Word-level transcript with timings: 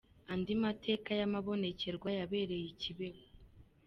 Andi 0.31 0.53
mateka 0.63 1.09
y’amabonekerwa 1.19 2.09
yabereye 2.19 2.65
i 2.73 2.75
Kibeho. 2.81 3.21